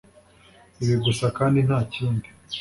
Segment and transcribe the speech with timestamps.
[0.81, 2.27] ibi gusa, kandi ntakindi